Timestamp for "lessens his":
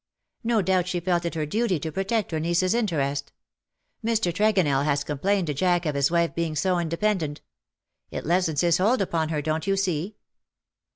8.25-8.79